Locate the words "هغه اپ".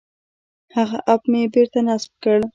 0.75-1.21